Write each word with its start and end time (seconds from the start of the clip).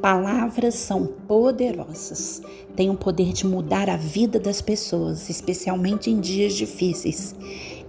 Palavras 0.00 0.76
são 0.76 1.06
poderosas, 1.28 2.40
têm 2.74 2.88
o 2.88 2.96
poder 2.96 3.34
de 3.34 3.46
mudar 3.46 3.90
a 3.90 3.98
vida 3.98 4.40
das 4.40 4.62
pessoas, 4.62 5.28
especialmente 5.28 6.10
em 6.10 6.18
dias 6.18 6.54
difíceis. 6.54 7.34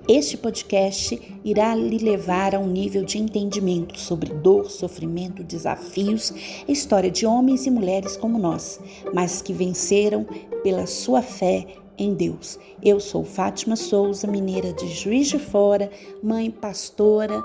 Este 0.09 0.35
podcast 0.35 1.39
irá 1.41 1.73
lhe 1.73 1.99
levar 1.99 2.53
a 2.53 2.59
um 2.59 2.67
nível 2.67 3.05
de 3.05 3.17
entendimento 3.17 3.97
sobre 3.97 4.33
dor, 4.33 4.69
sofrimento, 4.69 5.41
desafios, 5.41 6.33
história 6.67 7.09
de 7.09 7.25
homens 7.25 7.65
e 7.65 7.71
mulheres 7.71 8.17
como 8.17 8.37
nós, 8.37 8.81
mas 9.13 9.41
que 9.41 9.53
venceram 9.53 10.25
pela 10.63 10.87
sua 10.87 11.21
fé 11.21 11.65
em 11.97 12.13
Deus. 12.13 12.59
Eu 12.83 12.99
sou 12.99 13.23
Fátima 13.23 13.77
Souza, 13.77 14.27
mineira 14.27 14.73
de 14.73 14.89
Juiz 14.89 15.29
de 15.29 15.39
Fora, 15.39 15.89
mãe 16.21 16.51
pastora, 16.51 17.41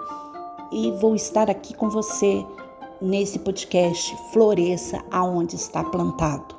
e 0.72 0.90
vou 0.90 1.14
estar 1.14 1.48
aqui 1.48 1.72
com 1.72 1.88
você 1.88 2.44
nesse 3.00 3.38
podcast 3.38 4.16
Floresça 4.32 5.04
aonde 5.10 5.56
está 5.56 5.84
plantado. 5.84 6.54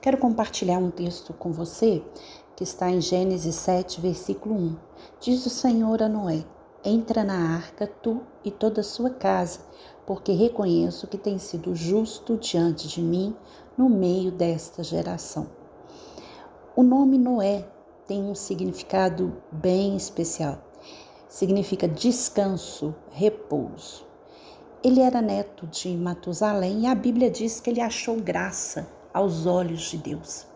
Quero 0.00 0.18
compartilhar 0.18 0.78
um 0.78 0.90
texto 0.90 1.32
com 1.32 1.52
você 1.52 2.02
que 2.56 2.64
está 2.64 2.90
em 2.90 3.00
Gênesis 3.00 3.54
7, 3.54 4.00
versículo 4.00 4.54
1. 4.54 4.76
Diz 5.20 5.46
o 5.46 5.50
Senhor 5.50 6.02
a 6.02 6.08
Noé: 6.08 6.44
Entra 6.84 7.22
na 7.22 7.54
arca 7.54 7.86
tu 7.86 8.20
e 8.44 8.50
toda 8.50 8.80
a 8.80 8.84
sua 8.84 9.10
casa, 9.10 9.60
porque 10.04 10.32
reconheço 10.32 11.06
que 11.06 11.16
tem 11.16 11.38
sido 11.38 11.74
justo 11.74 12.36
diante 12.36 12.88
de 12.88 13.00
mim 13.00 13.36
no 13.78 13.88
meio 13.88 14.32
desta 14.32 14.82
geração. 14.82 15.46
O 16.74 16.82
nome 16.82 17.16
Noé 17.18 17.64
tem 18.06 18.22
um 18.22 18.34
significado 18.34 19.36
bem 19.50 19.96
especial. 19.96 20.62
Significa 21.28 21.88
descanso, 21.88 22.94
repouso. 23.10 24.04
Ele 24.84 25.00
era 25.00 25.22
neto 25.22 25.66
de 25.66 25.96
Matusalém 25.96 26.82
e 26.82 26.86
a 26.86 26.94
Bíblia 26.94 27.30
diz 27.30 27.60
que 27.60 27.70
ele 27.70 27.80
achou 27.80 28.20
graça 28.20 28.88
aos 29.14 29.46
olhos 29.46 29.82
de 29.90 29.96
Deus. 29.96 30.46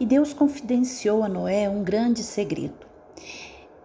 E 0.00 0.04
Deus 0.04 0.32
confidenciou 0.32 1.22
a 1.22 1.28
Noé 1.28 1.68
um 1.68 1.82
grande 1.82 2.22
segredo. 2.22 2.86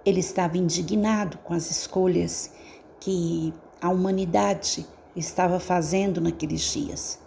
Ele 0.04 0.20
estava 0.20 0.58
indignado 0.58 1.38
com 1.40 1.54
as 1.54 1.70
escolhas 1.70 2.52
que 3.00 3.54
a 3.80 3.90
humanidade 3.90 4.86
estava 5.16 5.60
fazendo 5.60 6.20
naqueles 6.20 6.62
dias. 6.62 7.20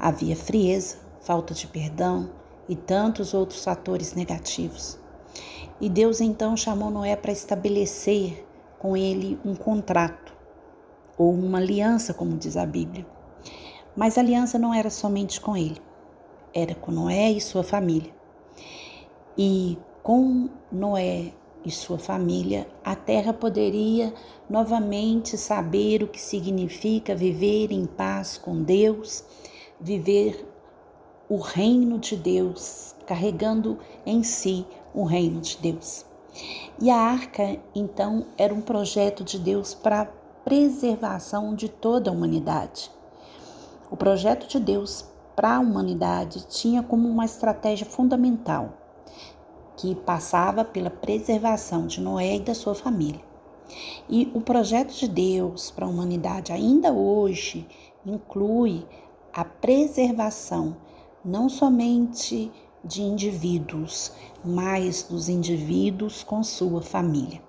Havia 0.00 0.34
frieza, 0.34 0.96
falta 1.20 1.52
de 1.52 1.66
perdão 1.66 2.30
e 2.68 2.74
tantos 2.74 3.34
outros 3.34 3.62
fatores 3.64 4.14
negativos. 4.14 4.98
E 5.80 5.88
Deus 5.88 6.20
então 6.20 6.56
chamou 6.56 6.90
Noé 6.90 7.14
para 7.16 7.32
estabelecer 7.32 8.44
com 8.78 8.96
ele 8.96 9.38
um 9.44 9.54
contrato, 9.54 10.32
ou 11.16 11.32
uma 11.32 11.58
aliança, 11.58 12.14
como 12.14 12.36
diz 12.36 12.56
a 12.56 12.64
Bíblia. 12.64 13.06
Mas 13.96 14.16
a 14.16 14.20
aliança 14.20 14.58
não 14.58 14.72
era 14.72 14.90
somente 14.90 15.40
com 15.40 15.56
ele, 15.56 15.80
era 16.54 16.74
com 16.74 16.92
Noé 16.92 17.32
e 17.32 17.40
sua 17.40 17.64
família. 17.64 18.12
E 19.36 19.78
com 20.02 20.48
Noé 20.70 21.32
e 21.64 21.70
sua 21.70 21.98
família, 21.98 22.68
a 22.84 22.94
terra 22.94 23.32
poderia 23.32 24.14
novamente 24.48 25.36
saber 25.36 26.02
o 26.02 26.08
que 26.08 26.20
significa 26.20 27.14
viver 27.14 27.72
em 27.72 27.86
paz 27.86 28.38
com 28.38 28.62
Deus, 28.62 29.24
viver 29.80 30.46
o 31.28 31.36
reino 31.36 31.98
de 31.98 32.16
Deus, 32.16 32.94
carregando 33.06 33.78
em 34.06 34.22
si 34.22 34.64
o 34.98 35.04
reino 35.04 35.40
de 35.40 35.56
Deus. 35.58 36.04
E 36.80 36.90
a 36.90 36.96
arca, 36.96 37.60
então, 37.72 38.26
era 38.36 38.52
um 38.52 38.60
projeto 38.60 39.22
de 39.22 39.38
Deus 39.38 39.72
para 39.72 40.00
a 40.00 40.06
preservação 40.44 41.54
de 41.54 41.68
toda 41.68 42.10
a 42.10 42.12
humanidade. 42.12 42.90
O 43.88 43.96
projeto 43.96 44.48
de 44.48 44.58
Deus 44.58 45.04
para 45.36 45.54
a 45.54 45.60
humanidade 45.60 46.48
tinha 46.48 46.82
como 46.82 47.08
uma 47.08 47.24
estratégia 47.24 47.86
fundamental, 47.86 48.74
que 49.76 49.94
passava 49.94 50.64
pela 50.64 50.90
preservação 50.90 51.86
de 51.86 52.00
Noé 52.00 52.36
e 52.36 52.40
da 52.40 52.54
sua 52.54 52.74
família. 52.74 53.20
E 54.08 54.30
o 54.34 54.40
projeto 54.40 54.92
de 54.94 55.06
Deus 55.06 55.70
para 55.70 55.86
a 55.86 55.88
humanidade 55.88 56.52
ainda 56.52 56.92
hoje 56.92 57.68
inclui 58.04 58.84
a 59.32 59.44
preservação 59.44 60.76
não 61.24 61.48
somente 61.48 62.50
de 62.88 63.02
indivíduos, 63.02 64.12
mas 64.44 65.02
dos 65.02 65.28
indivíduos 65.28 66.24
com 66.24 66.42
sua 66.42 66.80
família. 66.80 67.40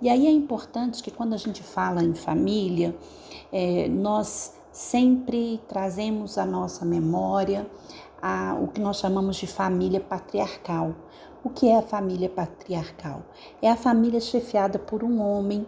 E 0.00 0.08
aí 0.08 0.26
é 0.26 0.30
importante 0.30 1.02
que 1.02 1.10
quando 1.10 1.34
a 1.34 1.36
gente 1.36 1.62
fala 1.62 2.02
em 2.02 2.14
família, 2.14 2.96
é, 3.52 3.88
nós 3.88 4.54
sempre 4.72 5.60
trazemos 5.68 6.38
à 6.38 6.46
nossa 6.46 6.84
memória 6.84 7.66
a, 8.20 8.56
o 8.60 8.68
que 8.68 8.80
nós 8.80 8.98
chamamos 8.98 9.36
de 9.36 9.46
família 9.46 10.00
patriarcal. 10.00 10.94
O 11.44 11.50
que 11.50 11.68
é 11.68 11.76
a 11.76 11.82
família 11.82 12.28
patriarcal? 12.28 13.22
É 13.62 13.70
a 13.70 13.76
família 13.76 14.20
chefiada 14.20 14.78
por 14.78 15.04
um 15.04 15.20
homem 15.20 15.66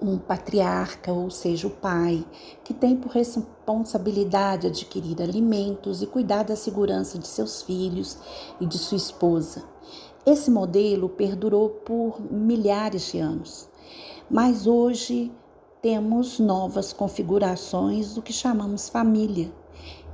um 0.00 0.18
patriarca, 0.18 1.12
ou 1.12 1.30
seja, 1.30 1.66
o 1.66 1.70
pai, 1.70 2.24
que 2.64 2.72
tem 2.72 2.96
por 2.96 3.12
responsabilidade 3.12 4.66
adquirir 4.66 5.20
alimentos 5.20 6.02
e 6.02 6.06
cuidar 6.06 6.44
da 6.44 6.56
segurança 6.56 7.18
de 7.18 7.26
seus 7.26 7.62
filhos 7.62 8.16
e 8.60 8.66
de 8.66 8.78
sua 8.78 8.96
esposa. 8.96 9.64
Esse 10.24 10.50
modelo 10.50 11.08
perdurou 11.08 11.68
por 11.68 12.20
milhares 12.20 13.10
de 13.12 13.18
anos, 13.18 13.68
mas 14.30 14.66
hoje 14.66 15.32
temos 15.82 16.38
novas 16.38 16.92
configurações 16.92 18.14
do 18.14 18.22
que 18.22 18.32
chamamos 18.32 18.88
família. 18.88 19.52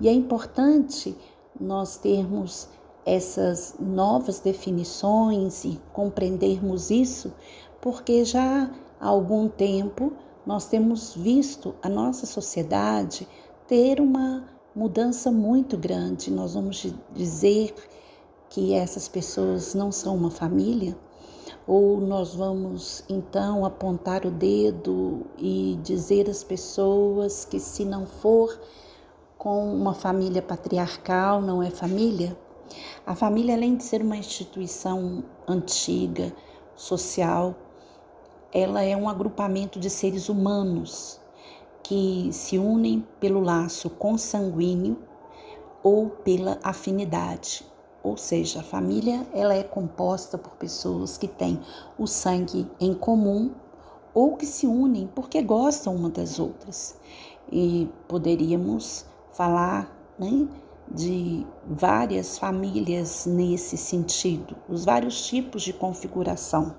E 0.01 0.09
é 0.09 0.13
importante 0.13 1.17
nós 1.61 1.97
termos 1.97 2.69
essas 3.05 3.75
novas 3.79 4.41
definições 4.41 5.65
e 5.65 5.81
compreendermos 5.93 6.91
isso, 6.91 7.33
porque 7.81 8.25
já 8.25 8.71
há 9.01 9.07
algum 9.07 9.49
tempo 9.49 10.13
nós 10.47 10.69
temos 10.69 11.15
visto 11.15 11.75
a 11.83 11.89
nossa 11.89 12.25
sociedade 12.25 13.27
ter 13.67 14.01
uma 14.01 14.45
mudança 14.75 15.33
muito 15.33 15.77
grande. 15.77 16.31
Nós 16.31 16.55
vamos 16.55 16.87
dizer 17.13 17.75
que 18.49 18.73
essas 18.73 19.09
pessoas 19.09 19.75
não 19.75 19.91
são 19.91 20.15
uma 20.15 20.31
família? 20.31 20.97
Ou 21.67 22.01
nós 22.01 22.33
vamos 22.35 23.03
então 23.09 23.65
apontar 23.65 24.25
o 24.25 24.31
dedo 24.31 25.27
e 25.37 25.79
dizer 25.83 26.31
às 26.31 26.45
pessoas 26.45 27.45
que 27.45 27.59
se 27.59 27.85
não 27.85 28.07
for 28.07 28.57
com 29.37 29.75
uma 29.75 29.95
família 29.95 30.41
patriarcal, 30.41 31.43
não 31.43 31.61
é 31.61 31.71
família? 31.71 32.37
A 33.05 33.17
família, 33.17 33.55
além 33.55 33.77
de 33.77 33.83
ser 33.83 34.01
uma 34.01 34.17
instituição 34.17 35.25
antiga, 35.49 36.33
social, 36.77 37.55
ela 38.53 38.83
é 38.83 38.97
um 38.97 39.09
agrupamento 39.09 39.79
de 39.79 39.91
seres 39.91 40.29
humanos 40.29 41.21
que 41.83 42.31
se 42.33 42.59
unem 42.59 43.07
pelo 43.21 43.41
laço 43.41 43.89
consanguíneo 43.91 44.99
ou 45.83 46.11
pela 46.11 46.59
afinidade. 46.63 47.65
Ou 48.03 48.17
seja, 48.17 48.61
a 48.61 48.63
família 48.63 49.27
ela 49.33 49.55
é 49.55 49.63
composta 49.63 50.37
por 50.37 50.53
pessoas 50.53 51.17
que 51.19 51.29
têm 51.29 51.61
o 51.99 52.07
sangue 52.07 52.69
em 52.81 52.95
comum 52.95 53.53
ou 54.15 54.37
que 54.37 54.47
se 54.47 54.67
unem 54.67 55.09
porque 55.15 55.43
gostam 55.43 55.95
uma 55.95 56.09
das 56.09 56.39
outras. 56.39 56.97
E 57.51 57.89
poderíamos 58.09 59.07
falar 59.33 59.95
né, 60.19 60.49
de 60.91 61.47
várias 61.67 62.39
famílias 62.39 63.27
nesse 63.27 63.77
sentido, 63.77 64.57
os 64.69 64.85
vários 64.85 65.27
tipos 65.27 65.63
de 65.63 65.73
configuração. 65.73 66.75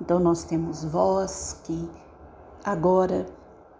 Então, 0.00 0.18
nós 0.18 0.44
temos 0.44 0.84
vós 0.84 1.60
que 1.64 1.88
agora 2.64 3.26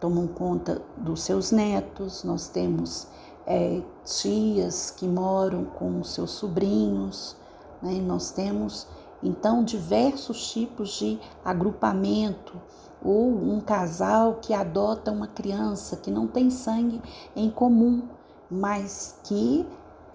tomam 0.01 0.27
conta 0.27 0.81
dos 0.97 1.23
seus 1.23 1.51
netos, 1.51 2.25
nós 2.25 2.49
temos 2.49 3.09
é, 3.47 3.83
tias 4.05 4.91
que 4.91 5.07
moram 5.07 5.65
com 5.65 6.03
seus 6.05 6.33
sobrinhos, 6.33 7.37
né? 7.83 7.95
nós 7.95 8.31
temos 8.31 8.87
então 9.23 9.65
diversos 9.65 10.53
tipos 10.53 10.91
de 10.91 11.19
agrupamento 11.45 12.61
ou 13.03 13.29
um 13.29 13.61
casal 13.61 14.35
que 14.35 14.53
adota 14.53 15.11
uma 15.11 15.27
criança 15.27 15.97
que 15.97 16.11
não 16.11 16.27
tem 16.27 16.51
sangue 16.51 17.01
em 17.35 17.51
comum, 17.51 18.03
mas 18.51 19.19
que 19.25 19.67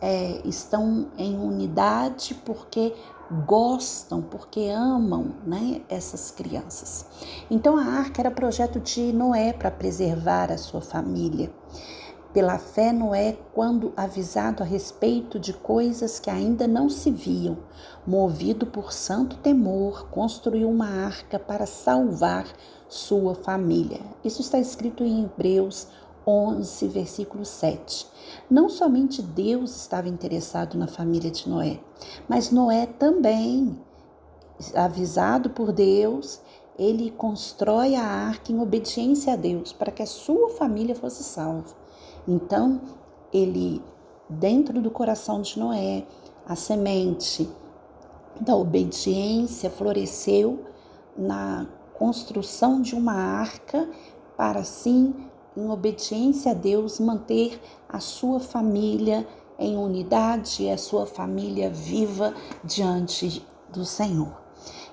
é, 0.02 0.42
estão 0.46 1.08
em 1.18 1.38
unidade 1.38 2.34
porque 2.46 2.94
gostam, 3.46 4.22
porque 4.22 4.70
amam 4.70 5.36
né, 5.46 5.82
essas 5.90 6.32
crianças. 6.32 7.06
Então 7.50 7.78
a 7.78 7.84
arca 7.84 8.22
era 8.22 8.32
projeto 8.32 8.80
de 8.80 9.12
Noé 9.12 9.54
para 9.54 9.72
preservar 9.72 10.52
a 10.52 10.58
sua 10.58 10.82
família. 10.82 11.52
Pela 12.34 12.58
fé, 12.58 12.92
Noé, 12.92 13.38
quando 13.54 13.94
avisado 13.96 14.64
a 14.64 14.66
respeito 14.66 15.40
de 15.40 15.54
coisas 15.54 16.20
que 16.20 16.32
ainda 16.32 16.68
não 16.68 16.90
se 16.90 17.12
viam, 17.12 17.60
movido 18.08 18.66
por 18.66 18.92
santo 18.92 19.38
temor, 19.38 20.08
construiu 20.10 20.68
uma 20.68 20.88
arca 20.88 21.38
para 21.38 21.68
salvar 21.68 22.48
sua 22.90 23.36
família. 23.36 24.00
Isso 24.24 24.42
está 24.42 24.58
escrito 24.58 25.04
em 25.04 25.26
Hebreus 25.26 25.88
11, 26.26 26.88
versículo 26.88 27.46
7. 27.46 28.08
Não 28.50 28.70
somente 28.70 29.22
Deus 29.22 29.76
estava 29.76 30.08
interessado 30.08 30.78
na 30.78 30.88
família 30.88 31.32
de 31.32 31.48
Noé, 31.50 31.80
mas 32.28 32.52
Noé 32.52 32.86
também, 32.86 33.80
avisado 34.76 35.50
por 35.50 35.72
Deus, 35.72 36.42
ele 36.78 37.12
constrói 37.12 37.96
a 37.96 38.04
arca 38.04 38.52
em 38.52 38.60
obediência 38.60 39.34
a 39.34 39.36
Deus 39.36 39.74
para 39.74 39.92
que 39.92 40.02
a 40.02 40.08
sua 40.08 40.50
família 40.50 40.96
fosse 40.96 41.24
salva. 41.24 41.76
Então, 42.28 42.82
ele, 43.32 43.82
dentro 44.30 44.82
do 44.82 44.90
coração 44.90 45.42
de 45.42 45.60
Noé, 45.60 46.06
a 46.46 46.56
semente 46.56 47.50
da 48.40 48.56
obediência 48.56 49.70
floresceu 49.70 50.66
na 51.16 51.68
construção 51.94 52.82
de 52.82 52.96
uma 52.96 53.14
arca 53.14 53.88
para 54.36 54.60
assim, 54.60 55.14
em 55.56 55.70
obediência 55.70 56.52
a 56.52 56.56
Deus, 56.56 57.00
manter 57.00 57.62
a 57.88 58.00
sua 58.00 58.40
família 58.40 59.28
em 59.58 59.78
unidade, 59.78 60.70
a 60.70 60.78
sua 60.78 61.06
família 61.06 61.70
viva 61.70 62.34
diante 62.64 63.46
do 63.70 63.86
Senhor. 63.86 64.42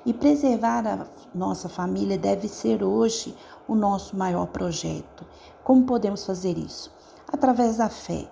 E 0.04 0.12
preservar 0.12 0.86
a 0.86 1.06
nossa 1.34 1.68
família 1.68 2.18
deve 2.18 2.48
ser 2.48 2.82
hoje 2.82 3.34
o 3.68 3.74
nosso 3.74 4.16
maior 4.16 4.46
projeto. 4.46 5.24
Como 5.62 5.84
podemos 5.84 6.24
fazer 6.24 6.58
isso? 6.58 6.92
Através 7.28 7.76
da 7.76 7.88
fé. 7.88 8.28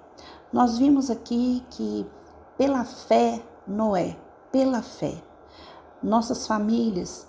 Nós 0.52 0.78
vimos 0.78 1.10
aqui 1.10 1.62
que 1.70 2.06
pela 2.56 2.84
fé, 2.84 3.42
Noé, 3.66 4.16
pela 4.50 4.82
fé, 4.82 5.14
nossas 6.02 6.46
famílias 6.46 7.26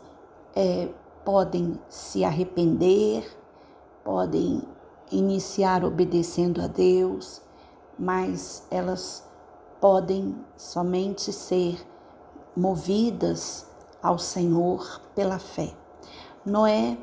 é, 0.56 0.90
podem 1.26 1.80
se 1.90 2.24
arrepender, 2.24 3.24
podem 4.04 4.64
iniciar 5.12 5.84
obedecendo 5.84 6.62
a 6.62 6.68
Deus, 6.68 7.42
mas 7.98 8.64
elas 8.70 9.24
podem 9.80 10.36
somente 10.58 11.32
ser 11.32 11.86
movidas 12.56 13.66
ao 14.02 14.18
Senhor 14.18 15.02
pela 15.16 15.40
fé. 15.40 15.74
Noé 16.46 16.98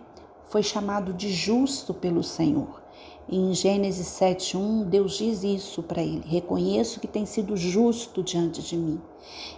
foi 0.49 0.63
chamado 0.63 1.13
de 1.13 1.33
justo 1.33 1.93
pelo 1.93 2.23
Senhor. 2.23 2.86
Em 3.29 3.53
Gênesis 3.53 4.07
7:1, 4.07 4.85
Deus 4.85 5.19
diz 5.19 5.43
isso 5.43 5.83
para 5.83 6.01
ele: 6.01 6.23
Reconheço 6.25 7.01
que 7.01 7.09
tem 7.09 7.27
sido 7.27 7.57
justo 7.57 8.23
diante 8.23 8.63
de 8.63 8.77
mim. 8.77 9.01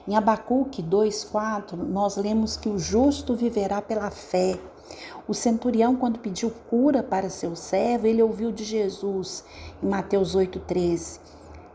Em 0.06 0.16
Abacuque 0.16 0.82
2:4, 0.82 1.76
nós 1.76 2.16
lemos 2.16 2.56
que 2.56 2.68
o 2.68 2.78
justo 2.78 3.34
viverá 3.34 3.82
pela 3.82 4.10
fé. 4.10 4.58
O 5.28 5.34
centurião, 5.34 5.94
quando 5.96 6.18
pediu 6.18 6.50
cura 6.70 7.02
para 7.02 7.28
seu 7.28 7.54
servo, 7.54 8.06
ele 8.06 8.22
ouviu 8.22 8.50
de 8.50 8.64
Jesus 8.64 9.44
em 9.82 9.86
Mateus 9.86 10.34
8,13: 10.34 11.20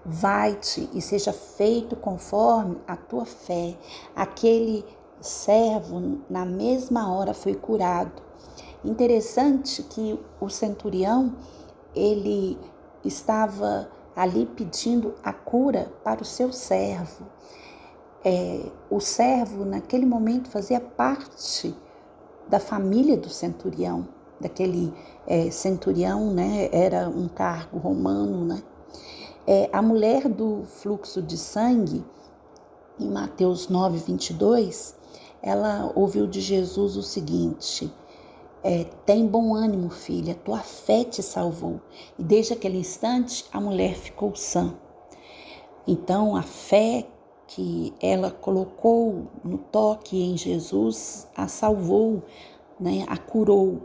Vai-te 0.03 0.89
e 0.93 1.01
seja 1.01 1.31
feito 1.31 1.95
conforme 1.95 2.77
a 2.87 2.95
tua 2.95 3.25
fé. 3.25 3.77
Aquele 4.15 4.83
servo, 5.21 6.19
na 6.27 6.43
mesma 6.43 7.13
hora, 7.13 7.35
foi 7.35 7.53
curado. 7.53 8.32
Interessante 8.83 9.81
que 9.83 10.19
o 10.41 10.49
centurião, 10.49 11.33
ele 11.95 12.57
estava 13.05 13.89
ali 14.15 14.45
pedindo 14.45 15.15
a 15.23 15.31
cura 15.31 15.91
para 16.03 16.21
o 16.21 16.25
seu 16.25 16.51
servo. 16.51 17.25
É, 18.25 18.65
o 18.89 18.99
servo, 18.99 19.63
naquele 19.65 20.05
momento, 20.05 20.49
fazia 20.49 20.79
parte 20.79 21.73
da 22.47 22.59
família 22.59 23.15
do 23.15 23.29
centurião, 23.29 24.07
daquele 24.39 24.93
é, 25.25 25.49
centurião, 25.49 26.33
né? 26.33 26.69
Era 26.71 27.07
um 27.07 27.27
cargo 27.27 27.77
romano, 27.77 28.45
né? 28.45 28.61
É, 29.47 29.69
a 29.73 29.81
mulher 29.81 30.27
do 30.27 30.63
fluxo 30.65 31.21
de 31.21 31.37
sangue, 31.37 32.03
em 32.99 33.09
Mateus 33.09 33.67
9, 33.67 33.97
22, 33.97 34.95
ela 35.41 35.91
ouviu 35.95 36.27
de 36.27 36.39
Jesus 36.39 36.95
o 36.95 37.03
seguinte: 37.03 37.91
é, 38.63 38.85
Tem 39.05 39.27
bom 39.27 39.53
ânimo, 39.53 39.89
filha, 39.89 40.35
tua 40.35 40.59
fé 40.59 41.03
te 41.03 41.21
salvou. 41.21 41.81
E 42.17 42.23
desde 42.23 42.53
aquele 42.53 42.77
instante 42.77 43.45
a 43.51 43.59
mulher 43.59 43.95
ficou 43.95 44.35
sã. 44.35 44.73
Então 45.85 46.35
a 46.35 46.41
fé 46.41 47.05
que 47.47 47.93
ela 48.01 48.31
colocou 48.31 49.27
no 49.43 49.57
toque 49.57 50.17
em 50.17 50.37
Jesus 50.37 51.27
a 51.35 51.47
salvou, 51.47 52.23
né, 52.79 53.05
a 53.07 53.17
curou. 53.17 53.81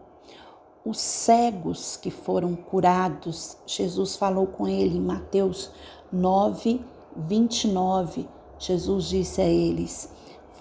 Os 0.84 0.98
cegos 0.98 1.96
que 1.96 2.10
foram 2.10 2.54
curados, 2.54 3.58
Jesus 3.66 4.16
falou 4.16 4.46
com 4.46 4.66
ele 4.66 4.96
em 4.96 5.02
Mateus 5.02 5.70
9, 6.10 6.80
29. 7.16 8.26
Jesus 8.58 9.08
disse 9.08 9.42
a 9.42 9.46
eles: 9.46 10.10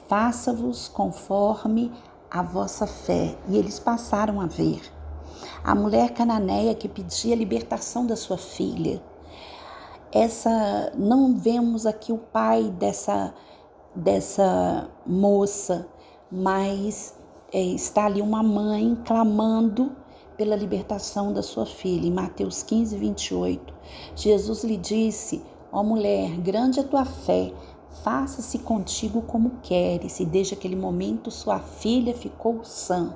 faça-vos 0.08 0.88
conforme 0.88 1.92
a 2.30 2.42
vossa 2.42 2.86
fé. 2.86 3.38
E 3.48 3.58
eles 3.58 3.80
passaram 3.80 4.42
a 4.42 4.46
ver. 4.46 4.82
A 5.64 5.76
mulher 5.76 6.14
cananeia 6.14 6.76
que 6.76 6.88
pedia 6.88 7.34
a 7.34 7.38
libertação 7.38 8.06
da 8.06 8.16
sua 8.16 8.38
filha. 8.38 9.02
Essa 10.12 10.92
não 10.96 11.36
vemos 11.36 11.86
aqui 11.86 12.12
o 12.12 12.18
pai 12.18 12.64
dessa 12.64 13.34
dessa 13.96 14.90
moça, 15.06 15.88
mas 16.32 17.16
é, 17.52 17.60
está 17.60 18.06
ali 18.06 18.22
uma 18.22 18.44
mãe 18.44 18.96
clamando 19.04 19.92
pela 20.38 20.56
libertação 20.56 21.34
da 21.34 21.42
sua 21.42 21.66
filha. 21.66 22.08
Em 22.08 22.12
Mateus 22.12 22.62
15, 22.62 22.96
28, 22.96 23.74
Jesus 24.16 24.64
lhe 24.64 24.78
disse: 24.78 25.44
Ó 25.72 25.82
oh, 25.82 25.84
mulher, 25.84 26.38
grande 26.38 26.80
é 26.80 26.84
tua 26.84 27.06
fé, 27.06 27.52
Faça-se 28.04 28.60
contigo 28.60 29.22
como 29.22 29.60
queres, 29.64 30.20
e 30.20 30.26
desde 30.26 30.54
aquele 30.54 30.76
momento 30.76 31.32
sua 31.32 31.60
filha 31.60 32.14
ficou 32.14 32.64
sã. 32.64 33.16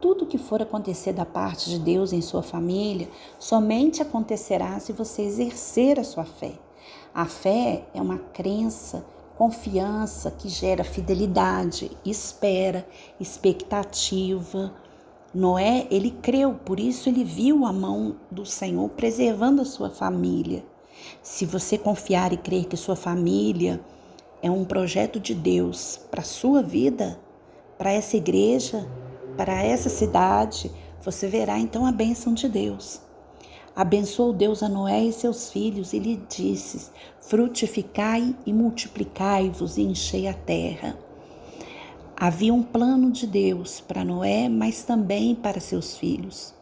Tudo 0.00 0.26
que 0.26 0.38
for 0.38 0.60
acontecer 0.60 1.12
da 1.12 1.24
parte 1.24 1.70
de 1.70 1.78
Deus 1.78 2.12
em 2.12 2.20
sua 2.20 2.42
família 2.42 3.08
somente 3.38 4.02
acontecerá 4.02 4.78
se 4.80 4.92
você 4.92 5.22
exercer 5.22 6.00
a 6.00 6.04
sua 6.04 6.24
fé. 6.24 6.54
A 7.14 7.24
fé 7.26 7.86
é 7.94 8.02
uma 8.02 8.18
crença, 8.18 9.04
confiança 9.36 10.30
que 10.30 10.48
gera 10.48 10.82
fidelidade, 10.82 11.90
espera, 12.04 12.86
expectativa. 13.20 14.74
Noé, 15.32 15.86
ele 15.90 16.10
creu, 16.10 16.54
por 16.54 16.80
isso 16.80 17.08
ele 17.08 17.22
viu 17.22 17.64
a 17.64 17.72
mão 17.72 18.16
do 18.30 18.44
Senhor 18.44 18.88
preservando 18.90 19.62
a 19.62 19.64
sua 19.64 19.88
família. 19.88 20.64
Se 21.22 21.46
você 21.46 21.78
confiar 21.78 22.32
e 22.32 22.36
crer 22.36 22.66
que 22.66 22.76
sua 22.76 22.96
família 22.96 23.80
é 24.42 24.50
um 24.50 24.64
projeto 24.64 25.20
de 25.20 25.34
Deus 25.34 26.00
para 26.10 26.20
a 26.20 26.24
sua 26.24 26.62
vida, 26.62 27.18
para 27.78 27.92
essa 27.92 28.16
igreja, 28.16 28.86
para 29.36 29.62
essa 29.62 29.88
cidade, 29.88 30.70
você 31.02 31.28
verá 31.28 31.58
então 31.58 31.86
a 31.86 31.92
bênção 31.92 32.34
de 32.34 32.48
Deus. 32.48 33.00
Abençoou 33.74 34.32
Deus 34.32 34.62
a 34.62 34.68
Noé 34.68 35.04
e 35.04 35.12
seus 35.12 35.50
filhos 35.50 35.92
e 35.92 35.98
lhe 35.98 36.22
disse: 36.28 36.90
Frutificai 37.20 38.36
e 38.44 38.52
multiplicai-vos 38.52 39.78
e 39.78 39.82
enchei 39.82 40.28
a 40.28 40.34
terra. 40.34 40.98
Havia 42.16 42.52
um 42.52 42.62
plano 42.62 43.10
de 43.10 43.26
Deus 43.26 43.80
para 43.80 44.04
Noé, 44.04 44.48
mas 44.48 44.84
também 44.84 45.34
para 45.34 45.58
seus 45.58 45.96
filhos. 45.96 46.54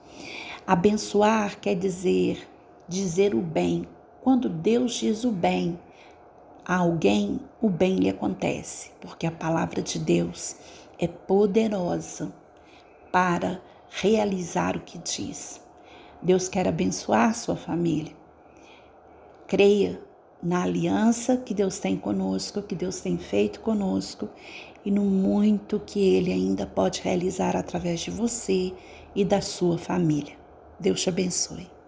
Abençoar 0.67 1.59
quer 1.61 1.75
dizer 1.75 2.49
dizer 2.91 3.37
o 3.37 3.41
bem, 3.41 3.87
quando 4.23 4.49
Deus 4.49 4.95
diz 4.95 5.25
o 5.25 5.31
bem 5.31 5.79
a 6.65 6.77
alguém, 6.77 7.41
o 7.61 7.69
bem 7.69 7.97
lhe 7.97 8.09
acontece, 8.09 8.93
porque 9.01 9.27
a 9.27 9.33
palavra 9.33 9.83
de 9.83 9.99
Deus 9.99 10.57
é 10.99 11.09
poderosa 11.09 12.33
para 13.11 13.61
realizar 13.89 14.77
o 14.77 14.81
que 14.81 14.99
diz. 14.99 15.61
Deus 16.23 16.49
quer 16.49 16.69
abençoar 16.69 17.35
sua 17.35 17.57
família. 17.57 18.13
Creia 19.47 20.01
na 20.43 20.63
aliança 20.63 21.37
que 21.37 21.53
Deus 21.53 21.79
tem 21.79 21.97
conosco, 21.97 22.63
que 22.63 22.75
Deus 22.75 23.01
tem 23.01 23.19
feito 23.19 23.61
conosco 23.61 24.29
e 24.85 24.91
no 24.91 25.03
muito 25.03 25.81
que 25.81 25.99
Ele 25.99 26.33
ainda 26.33 26.67
pode 26.67 27.01
realizar 27.01 27.57
através 27.57 28.01
de 28.01 28.11
você 28.11 28.73
e 29.15 29.25
da 29.25 29.41
sua 29.41 29.77
família. 29.77 30.35
Deus 30.79 31.03
te 31.03 31.09
abençoe. 31.09 31.80